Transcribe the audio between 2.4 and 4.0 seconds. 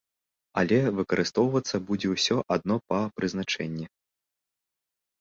адно па прызначэнні.